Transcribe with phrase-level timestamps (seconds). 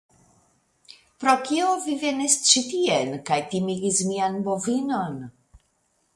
[1.23, 5.23] Pro kio vi venis ĉi tien kaj timigis mian bovinon?